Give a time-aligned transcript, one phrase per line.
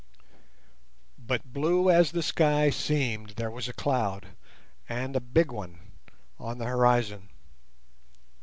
[1.19, 4.29] But blue as the sky seemed, there was a cloud,
[4.89, 5.77] and a big one,
[6.39, 7.29] on the horizon.